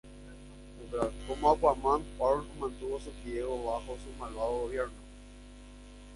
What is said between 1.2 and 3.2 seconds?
Como Aquaman, Orm mantuvo Sub